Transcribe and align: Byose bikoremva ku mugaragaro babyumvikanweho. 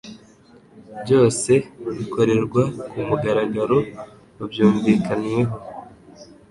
Byose 1.03 1.51
bikoremva 1.97 2.61
ku 2.89 2.97
mugaragaro 3.07 3.77
babyumvikanweho. 4.37 5.53